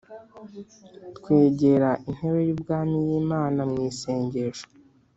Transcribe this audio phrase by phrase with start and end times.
[1.17, 4.65] Twegera intebe y’Ubwami y’Imana mu isengesho